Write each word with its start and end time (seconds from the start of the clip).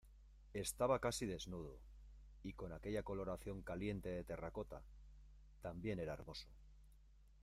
estaba 0.55 0.97
casi 0.99 1.27
desnudo, 1.27 1.79
y 2.41 2.53
con 2.53 2.73
aquella 2.73 3.03
coloración 3.03 3.61
caliente 3.61 4.09
de 4.09 4.23
terracota 4.23 4.81
también 5.61 5.99
era 5.99 6.13
hermoso. 6.13 6.47